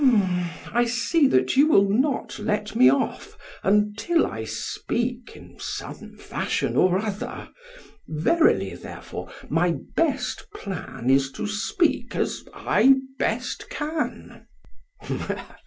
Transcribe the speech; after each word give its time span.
PHAEDRUS: 0.01 0.71
I 0.73 0.85
see 0.85 1.27
that 1.27 1.55
you 1.55 1.67
will 1.67 1.87
not 1.87 2.39
let 2.39 2.75
me 2.75 2.89
off 2.89 3.37
until 3.61 4.25
I 4.25 4.45
speak 4.45 5.33
in 5.35 5.57
some 5.59 6.17
fashion 6.17 6.75
or 6.75 6.97
other; 6.97 7.49
verily 8.07 8.73
therefore 8.73 9.31
my 9.47 9.75
best 9.95 10.49
plan 10.55 11.11
is 11.11 11.31
to 11.33 11.45
speak 11.45 12.15
as 12.15 12.43
I 12.51 12.95
best 13.19 13.69
can. 13.69 14.47